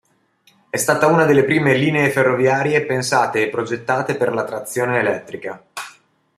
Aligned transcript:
È 0.67 0.77
stata 0.77 1.05
una 1.05 1.25
delle 1.25 1.43
prime 1.43 1.75
linee 1.75 2.09
ferroviarie 2.09 2.87
pensate 2.87 3.43
e 3.43 3.49
progettate 3.49 4.15
per 4.17 4.33
la 4.33 4.43
trazione 4.43 4.97
elettrica. 4.97 5.63